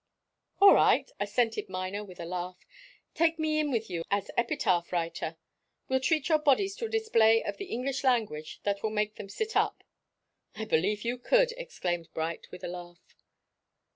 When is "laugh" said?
2.25-2.65, 12.67-13.15